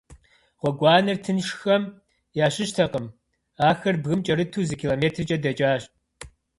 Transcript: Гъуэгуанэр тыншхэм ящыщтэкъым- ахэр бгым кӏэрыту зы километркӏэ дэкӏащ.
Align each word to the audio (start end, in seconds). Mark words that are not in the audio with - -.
Гъуэгуанэр 0.61 1.17
тыншхэм 1.23 1.83
ящыщтэкъым- 2.45 3.05
ахэр 3.69 3.95
бгым 4.03 4.19
кӏэрыту 4.25 4.63
зы 4.67 4.75
километркӏэ 4.81 5.37
дэкӏащ. 5.43 5.83